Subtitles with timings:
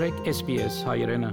[0.00, 1.28] մտրեք SPS հայրենը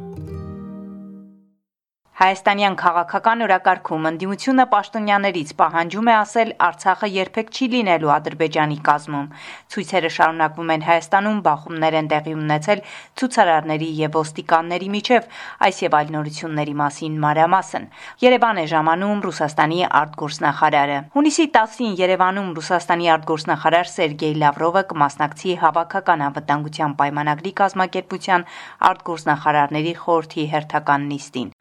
[2.18, 9.28] Հայաստանյան քաղաքական օրակարգում ընդդիմությունը պաշտոնյաներից պահանջում է ասել Արցախը երբեք չի լինելու Ադրբեջանի կազմում։
[9.74, 12.82] Ցույցերը շարունակվում են Հայաստանում, բախումներ են տեղի ունեցել
[13.22, 15.28] ցուցարարների եւ ոստիկանների միջև,
[15.68, 17.86] այս եւ այլ նորությունների մասին մանրամասն։
[18.26, 26.98] Երևան է ժամանում Ռուսաստանի արտգործնախարարը։ Հունիսի 10-ին Երևանում Ռուսաստանի արտգործնախարար Սերգեյ Լավրովը կմասնակցի հավաքական անվտանգության
[26.98, 28.50] պայմանագրի կազմակերպության
[28.90, 31.56] արտգործնախարարների խորհրդի հերթական նիստին։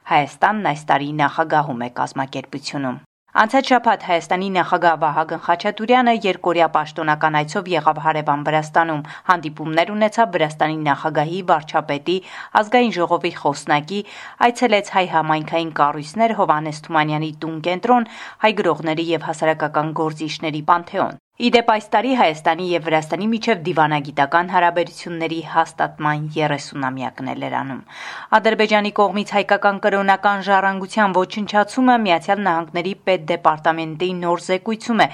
[0.47, 2.99] Հայաստանն այս տարի նախագահում է կազմակերպությունում։
[3.43, 10.79] Անցած շաբաթ Հայաստանի նախագահ Վահագն Խաչատուրյանը երկորյա պաշտոնական այցով եղավ հարևան Վրաստանում։ Հանդիպումներ ունեցավ Վրաստանի
[10.87, 12.17] նախագահի, վարչապետի,
[12.63, 14.01] ազգային ժողովի խոսնակի,
[14.47, 18.11] այցելեց հայ համայնքային կառույցներ Հովանես Թումանյանի տուն կենտրոն,
[18.47, 25.41] հայ գրողների եւ հասարակական գործիչների պանթեոն։ Իդեպ այս տարի Հայաստանի եւ Վրաստանի միջև դիվանագիտական հարաբերությունների
[25.53, 27.83] հաստատման 30-ամյակն է լրանում։
[28.39, 35.09] Ադրբեջանի կողմից հայկական կրոնական ժառանգության ոչնչացումը Միացյալ Նահանգների պետդեպարտամենտի նոր զեկույցում է,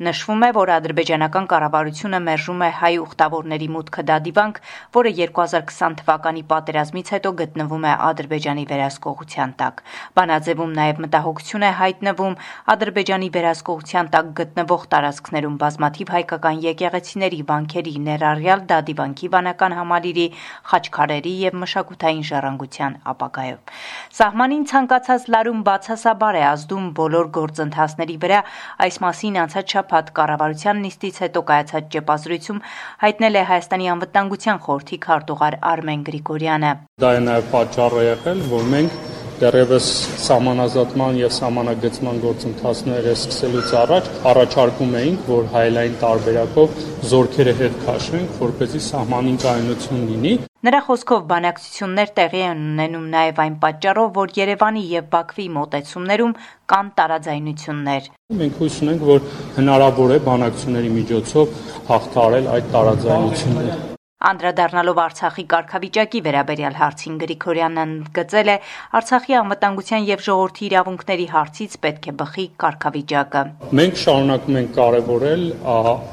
[0.00, 4.60] Նշվում է, որ ադրբեջանական կառավարությունը մերժում է հայ ուխտավորների մուտքը դադիվանք,
[4.96, 9.82] որը 2020 թվականի պատերազմից հետո գտնվում է Ադրբեջանի վերահսկողության տակ։
[10.16, 12.38] Բանաձևում նաև մտահոգություն է հայտնվում
[12.72, 20.26] Ադրբեջանի վերահսկողության տակ գտնվող տարածքներում բազմաթիվ հայկական եկեղեցիների վանքերի ներառյալ դադիվանքի վանական համալիրի,
[20.72, 23.76] խաչքարերի եւ մշակութային ժառանգության ապագայով։
[24.16, 28.40] Սահմանին ցանկացած լարում բացասաբար է ազդում բոլոր գործընթացների վրա,
[28.88, 29.88] այս մասին անցած շաբաթ
[30.18, 32.60] կառավարության նիստից հետո կայացած ճեպազրույցում
[33.04, 36.72] հայտնել է Հայաստանի անվտանգության խորհրդի քարտուղար Արմեն Գրիգորյանը։
[37.04, 39.00] Դա է նաև պատճառը եղել, որ մենք
[39.40, 39.86] դեռևս
[40.20, 46.76] սահմանազատման եւ սահմանագծման գործընթացները սկսելուց առաջ առաջարկում էինք, որ հայլային տարբերակով
[47.14, 53.54] զորքերը հետ քաշենք, որպեսզի սահմանին կայունություն լինի։ Նրա խոսքով բանակցություններ տեղի են ունենում նաև այն
[53.62, 56.34] պատճառով, որ Երևանի եւ Բաքվի մոտեցումներում
[56.72, 58.10] կան տարաձայնություններ։
[58.44, 61.54] Մենք հույս ունենք, որ հնարավոր է բանակցությունների միջոցով
[61.88, 63.89] հաղթարել այդ տարաձայնությունները։
[64.20, 68.56] Անդրադառնալով Արցախի կարգավիճակի վերաբերյալ հարցին Գրիգորյանն ընդգծել է
[68.98, 73.42] Արցախի անվտանգության եւ ժողովրդի իրավունքների հարցից պետք է բխի կարգավիճակը։
[73.80, 75.46] Մենք շարունակում ենք կարևորել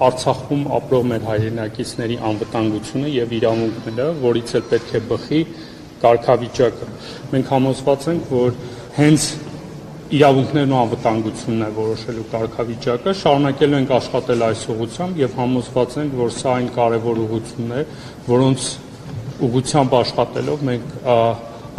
[0.08, 5.42] Արցախում ապրող մեր հայրենակիցների անվտանգությունը եւ իրավունքները, որից էլ պետք է բխի
[6.08, 6.90] կարգավիճակը։
[7.36, 8.58] Մենք համոզված ենք, որ
[8.98, 9.28] հենց
[10.08, 16.32] իրավունքներն ու անվտանգությունն է որոշելու կարգավիճակը, շարունակելու ենք աշխատել այս ուղղությամբ եւ համոզված ենք, որ
[16.38, 17.84] սա այն կարևոր ուղղությունն է,
[18.30, 18.70] որոնց
[19.50, 20.96] ուղղությամբ աշխատելով մենք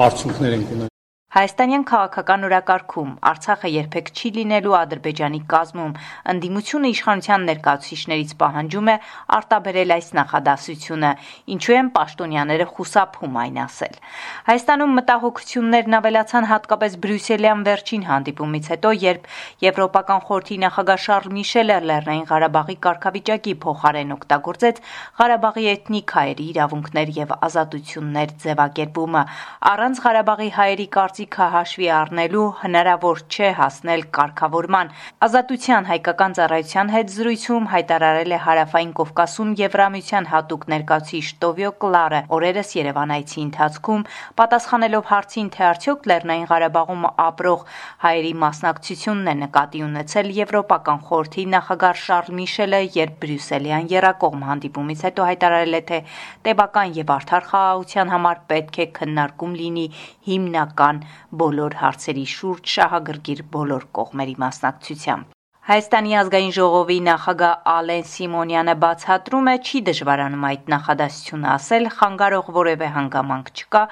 [0.09, 0.88] արդյունքներ ենք ունենալու
[1.29, 5.91] Հայաստանյան քաղաքական օրակարգում Արցախը երբեք չի լինելու Ադրբեջանի կազմում։
[6.33, 8.95] Ընդդիմությունը իշխանության ներկայացուցիչներից պահանջում է
[9.37, 11.11] արտաբերել այս նախադասությունը,
[11.53, 14.01] ինչու են պաշտոնյաները խուսափում այն ասել։
[14.49, 19.29] Հայաստանում մտահոգություններն ավելացան հատկապես Բրյուսելյան վերջին հանդիպումից հետո, երբ
[19.69, 24.83] Եվրոպական խորհրդի նախագահ Շարլ Միշելը Լեռնային Ղարաբաղի կարգավիճակի փոխարեն օգտագործեց
[25.21, 29.23] Ղարաբաղի էթնիկ հայերի իրավունքներ եւ ազատություններ ձևակերպումը։
[29.69, 34.91] Առանց Ղարաբաղի հայերի կարծիքի կարծիքը հաշվի առնելու հնարավոր չէ հասնել կարգավորման։
[35.27, 42.71] Ազատության հայկական ծառայության հետ զրույցում հայտարարել է Հարավային Կովկասում Եվրամիության հատուկ ներկայացուցիչ Տովիո Կլարը օրերս
[42.79, 44.05] Երևան այցի ընթացքում,
[44.39, 47.67] պատասխանելով հարցին, թե արդյոք Լեռնային Ղարաբաղում ապրող
[48.07, 55.29] հայերի մասնակցությունն է նկատի ունեցել Եվրոպական խորհրդի նախագահ Շարլ Միշելը, երբ Բրյուսելյան երակողմ հանդիպումից հետո
[55.33, 55.99] հայտարարել է, թե
[56.47, 59.87] տևական եւ արդար խաղաղության համար պետք է քննարկում լինի
[60.29, 61.03] հիմնական
[61.43, 65.35] բոլոր հարցերի շուրջ շահագրգիռ բոլոր կողմերի մասնակցությամբ։
[65.69, 72.89] Հայաստանի ազգային ժողովի նախագահ Ալեն Սիմոնյանը բացատրում է, չի դժվարանում այդ նախադասությունը ասել, խանգարող որևէ
[72.95, 73.83] հանգամանք չկա,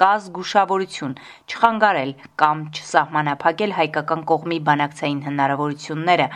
[0.00, 1.14] կա զգուշավորություն,
[1.52, 6.30] չխանգարել կամ չսահմանափակել հայկական կողմի բանակցային հնարավորությունները,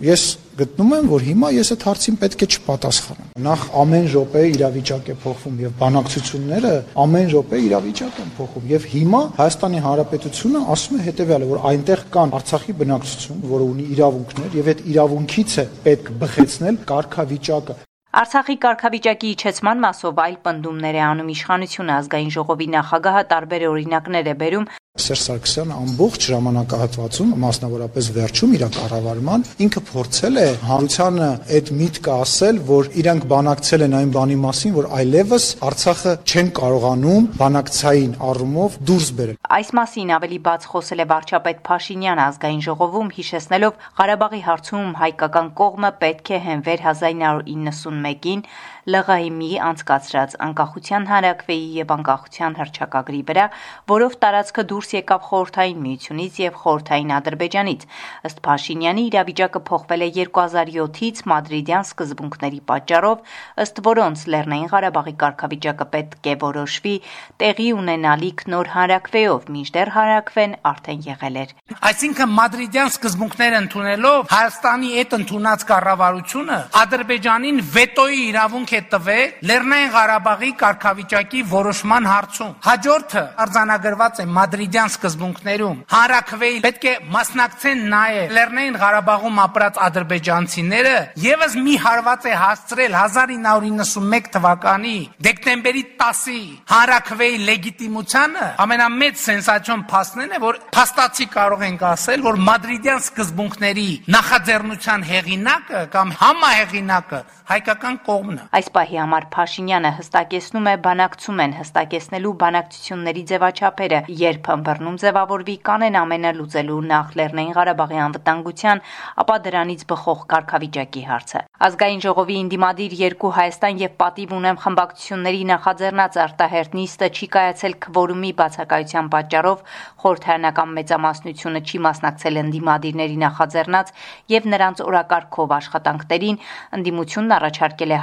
[0.00, 0.22] Ես
[0.56, 5.16] գտնում եմ, որ հիմա ես այդ հարցին պետք է չպատասխանեմ։ Նախ ամեն րոպե իրավիճակ է
[5.20, 6.70] փոխվում եւ բանակցությունները
[7.04, 12.34] ամեն րոպե իրավիճակ են փոխում եւ հիմա Հայաստանի Հանրապետությունը ասում է հետեւյալը, որ այնտեղ կան
[12.40, 17.76] Արցախի բնակչություն, որը ունի իրավունքներ եւ այդ իրավունքից է պետք բխեցնել կարգավիճակը։
[18.12, 24.34] Արցախի կարգավիճակի իջեցման մասով այլ պնդումներ է անում իշխանությունը ազգային ժողովի նախագահը տարբեր օրինակներ է
[24.42, 32.12] բերում Սերժ Սարգսյանը ամբողջ ժամանակահատվածում, մասնավորապես վերջում իր կառավարման, ինքը փորձել է հանրությանը այդ միտքը
[32.12, 38.76] ասել, որ իրանք բանակցել են այն բանի մասին, որ այլևս Արցախը չեն կարողանում բանակցային առումով
[38.92, 44.92] դուրս բերել։ Այս մասին ավելի բաց խոսել է վարչապետ Փաշինյանը ազգային ժողովում, հիշեցնելով Ղարաբաղի հարցում
[45.00, 48.44] հայկական կողմը պետք է հենվեր 1991-ին
[48.82, 53.44] ԼՂՀ-ի մի անցկացրած անկախության հանրակրվեի եւ անկախության հռչակագրի վրա,
[53.92, 57.86] որով տարածքը դուրս եկավ խորհրդային միությունից եւ խորհրդային Ադրբեջանից։
[58.26, 63.22] Ըստ Փաշինյանի իրավիճակը փոխվել է 2007-ից մադրիդյան սկզբունքների պատճառով,
[63.62, 66.94] ըստ որոնց Լեռնային Ղարաբաղի կարգավիճակը պետք է որոշվի
[67.42, 71.54] տեղի ունենալիք նոր հանրակրվեով, մինչդեռ հանրակրվեն արդեն եղել էր։
[71.92, 80.50] Այսինքն մադրիդյան սկզբունքները ընդունելով Հայաստանի այդ ընդունած կառավարությունը Ադրբեջանին վետոյի իրավունք է տվել Լեռնային Ղարաբաղի
[80.62, 89.40] կարգավիճակի որոշման հարցում։ Հաջորդը արձանագրված է Մադրիդյան սկզբունքներում։ Հանրակրվեի պետք է մասնակցեն նաև Լեռնային Ղարաբաղում
[89.42, 94.96] ապրած ադրբեջանցիները, եւս մի հարված է հասցրել 1991 թվականի
[95.26, 96.40] դեկտեմբերի 10-ի
[96.72, 105.06] հանրակրվեի լեգիտիմությանը։ Ամենամեծ սենսացիոն փաստն է, որ փաստացի կարող ենք ասել, որ Մադրիդյան սկզբունքների նախաձեռնության
[105.12, 107.22] հեղինակը կամ համահեղինակը
[107.52, 114.50] հայկական կողմն է։ Այս պահի համար Փաշինյանը հստակեցնում է բանակցում են հստակեցնելու բանակցությունների ձևաչափերը, երբ
[114.54, 118.82] ըմբռնում ձևավորվի կանեն ամենը լուծելու նախ Լեռնային Ղարաբաղի անվտանգության,
[119.22, 126.16] ապա դրանից բխող կարգավիճակի հարցը։ Ազգային ժողովի ինդիմադիր երկու Հայաստան եւ Պատիվ ունեմ խմբակցությունների նախաձեռնած
[126.22, 129.66] արտահերտ նիստը չի կայացել քվորումի բացակայության պատճառով
[130.02, 133.92] խորհրդարանական մեծամասնությունը չի մասնակցել ընդդիմադիրների նախաձեռնած
[134.34, 136.42] եւ նրանց օրակարգով աշխատանքներին
[136.82, 138.02] ընդդիմությունն առաջարկել է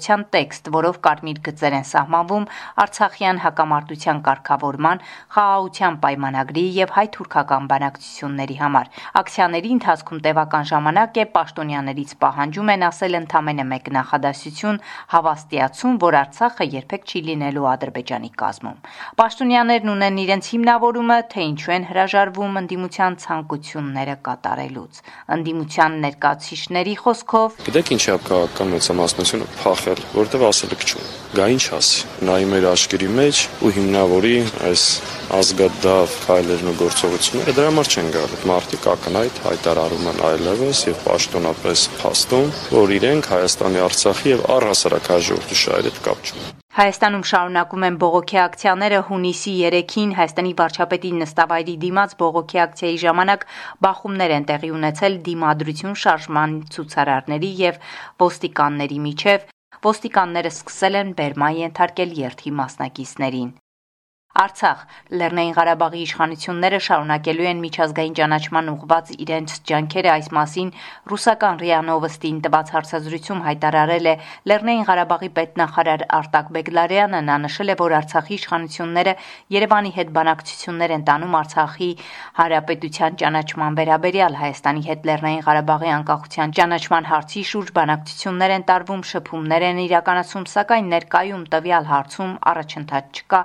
[0.00, 2.44] հայտարարության տեքստ, որով կարմիր գծեր են սահմանվում
[2.80, 5.02] Արցախյան հակամարտության կարգավորման,
[5.34, 8.86] խաղաղության պայմանագրի եւ հայ-թուրքական բանակցությունների համար։
[9.20, 14.80] Ակցիաների ընթացքում տևական ժամանակ է պաշտոնյաներից պահանջում են ասել ընդամենը մեկ նախադասություն
[15.10, 18.78] հավաստիացում, որ Արցախը երբեք չի լինելու Ադրբեջանի կազմում։
[19.20, 25.02] Պաշտոնյաներն ունեն իրենց հիմնավորումը, թե ինչու են հրաժարվում ընդդիմության ցանկությունները կատարելուց։
[25.36, 29.46] Ընդդիմության ներկայացիչների խոսքով Գիտեք ինչի՞ է քաղաքական մեծամասնությունը
[29.90, 31.02] փախել, որտեվ ասելը կչու։
[31.34, 34.34] Գա ինչ ասի։ Նայի մեր աչքերի մեջ ու հիմնավորի
[34.68, 34.84] այս
[35.38, 41.84] ազգադավ քայլերն ու գործողությունները դրա համար չեն գալու։ Մարտիկ ակնհայտ հայտարարում են այլևս եւ պաշտոնապես
[42.00, 47.96] փաստում, որ իրենք Հայաստանի, Արցախի եւ առհասարակ հաջորդի շահերի հետ կապ չունեն։ Հայաստանում շարունակում են
[47.98, 53.46] բողոքի ակցիաները հունիսի 3-ին Հայաստանի վարչապետի նստավայրի դիմաց բողոքի ակցիայի ժամանակ
[53.86, 57.80] բախումներ են տեղի ունեցել դիմադրություն շարժման ցուցարարների եւ
[58.22, 59.50] ոստիկանների միջև
[59.86, 63.50] ոստիկանները սկսել են բերման ենթարկել երթի մասնակիցներին
[64.30, 64.82] Արցախ.
[65.10, 70.68] Լեռնային Ղարաբաղի իշխանությունները շարունակելու են միջազգային ճանաչման ուղղված իրենց ջանքերը այս մասին
[71.10, 74.14] ռուսական ՌԻԱ Նովոստին տված հարցազրույցում հայտարարել է
[74.46, 79.14] Լեռնային Ղարաբաղի պետնախարար Արտակ Բեգլարյանը նա նշել է որ Արցախի իշխանությունները
[79.50, 81.90] Երևանի հետ բանակցություններ են տանում Արցախի
[82.38, 89.68] հանրապետության ճանաչման վերաբերյալ Հայաստանի հետ Լեռնային Ղարաբաղի անկախության ճանաչման հարցի շուրջ բանակցություններ են տարվում շփումներ
[89.74, 93.40] են իրականացում սակայն ներկայում տվյալ հարցում առաջընթաց չկա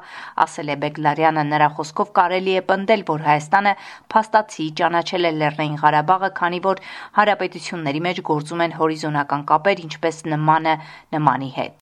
[0.46, 3.74] ասել է է Բեգլարյանը նրա խոսքով կարելի է պնդել, որ Հայաստանը
[4.16, 6.84] փաստացի ճանաչել է Լեռնային Ղարաբաղը, քանի որ
[7.22, 10.78] հարաբերությունների մեջ գործում են հորիզոնական կապեր, ինչպես նմանը
[11.16, 11.82] նմանի հետ։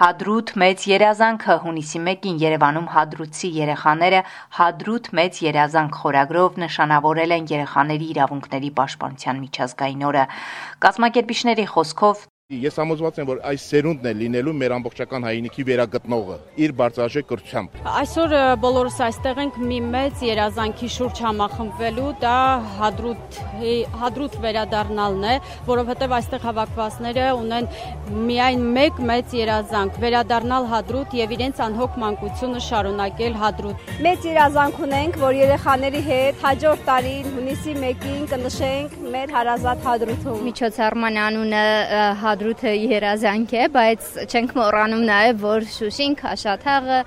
[0.00, 4.20] Հադրութ մեծ երազանքը հունիսի 1-ին Երևանում հադրութի երեխաները
[4.58, 10.24] Հադրութ մեծ երազանք խորագրով նշանավորել են երեխաների իրավունքների պաշտպանության միջազգային օրը։
[10.86, 16.72] Կազմակերպիչների խոսքով Ես համոզված եմ, որ այս սերունդն է լինելու մեր ամբողջական հայինիքի վերագտնողը իր
[16.80, 18.32] բարձրաժեք կրթությամբ։ Այսօր
[18.64, 22.34] բոլորս այստեղ ենք մի մեծ երազանքի շուրջ համախմբվելու, դա
[22.80, 23.38] հադրուտ
[24.00, 25.36] հադրուտ վերադառնալն է,
[25.70, 27.70] որովհետև այստեղ հավաքվածները ունեն
[28.10, 35.20] միայն մեկ մեծ երազանք՝ վերադառնալ հադրուտ եւ իրենց անհոգ մանկությունը շարունակել հադրուտ։ Մեծ երազանք ունենք,
[35.22, 41.64] որ երեխաների հետ հաջորդ տարին հունիսի 1-ին կնշենք մեր հարազատ հադրութում։ Միջոցառման անունը
[42.24, 47.00] հադրուտ Հադրութը երազանք է, բայց չենք մոռանում նաև, որ Շուշին, Քաշաթաղը,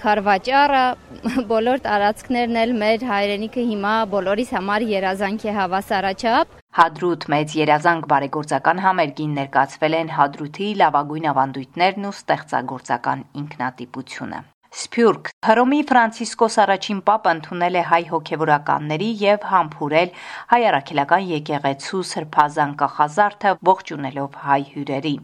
[0.00, 0.80] Խարվաճարը,
[1.52, 8.84] բոլոր տարածքներն էլ մեր հայրենիքը հիմա բոլորիս համար երազանք է հավասարաչափ։ Հադրութ մեծ երազանք բարեգործական
[8.88, 15.30] համերգին ներկայացվել են Հադրութի լավագույն ավանդույթներն ու ստեղծագործական ինքնատիպությունը։ Սփյուռք.
[15.48, 20.10] Հռոմի Ֆրանցիսկոս առաջին պապը ընդունել է հայ հոգևորականների եւ համբուրել
[20.50, 25.22] հայ առաքելական եկեղեցու սրբազան կախազարդը ողջունելով հայ հյուրերին։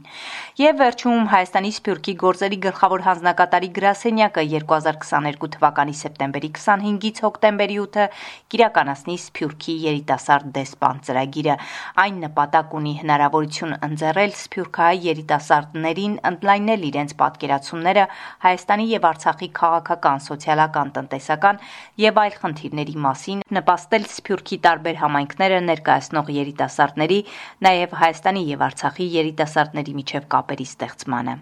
[0.60, 8.08] Եվ վերջում Հայաստանի Սփյուռքի գործերի գլխավոր հանձնակատարի գրասենյակը 2022 թվականի սեպտեմբերի 25-ից հոկտեմբերի 8-ը
[8.54, 11.58] կիրականացնի Սփյուռքի երիտասարդ դեսպան ծրագիրը։
[12.04, 18.08] Այն նպատակ ունի հնարավորություն ընձեռել Սփյուռքահայ երիտասարդներին ընդլայնել իրենց պատկերացումները
[18.48, 21.58] Հայաստանի եւ Արցախի Արցախի քաղաքական, սոցիալական, տնտեսական
[22.00, 27.18] եւ այլ խնդիրների մասին, նպաստել Սփյուռքի տարբեր համայնքները ներկայացնող երիտասարդների,
[27.64, 31.34] նաեւ Հայաստանի եւ Արցախի երիտասարդների միջև կապերի ստեղծմանը։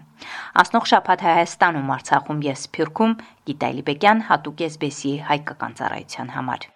[0.63, 3.15] Ասնող շաբաթ Հայաստանում, Արցախում եւ Սփյուռքում
[3.47, 6.69] Գիտալի Բեկյան հատուկ էսբեսի հայկական ծառայության համար։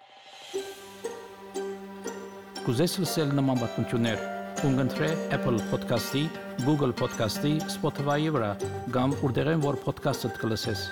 [2.68, 4.18] Կուզես լսել նման բանություններ,
[4.58, 6.24] կընտրե Apple Podcast-ի,
[6.66, 8.50] Google Podcast-ի, Spotify-ի վրա,
[8.94, 10.82] կամ որտեղեն որ podcast-ը կլսես։